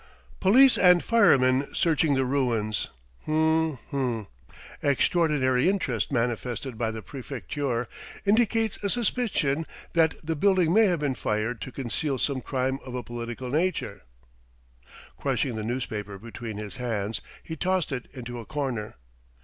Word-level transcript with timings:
'Police 0.39 0.79
and 0.79 1.03
firemen 1.03 1.67
searching 1.75 2.15
the 2.15 2.25
ruins' 2.25 2.89
hm 3.25 3.75
hm' 3.91 4.25
_extraordinary 4.83 5.67
interest 5.67 6.11
manifested 6.11 6.75
by 6.75 6.89
the 6.89 7.03
Préfecture 7.03 7.85
indicates 8.25 8.83
a 8.83 8.89
suspicion 8.89 9.63
that 9.93 10.15
the 10.25 10.35
building 10.35 10.73
may 10.73 10.87
have 10.87 11.01
been 11.01 11.13
fired 11.13 11.61
to 11.61 11.71
conceal 11.71 12.17
some 12.17 12.41
crime 12.41 12.79
of 12.83 12.95
a 12.95 13.03
political 13.03 13.51
nature_.'" 13.51 14.01
Crushing 15.19 15.55
the 15.55 15.61
newspaper 15.63 16.17
between 16.17 16.57
his 16.57 16.77
hands, 16.77 17.21
he 17.43 17.55
tossed 17.55 17.91
it 17.91 18.07
into 18.11 18.39
a 18.39 18.45
corner. 18.47 18.95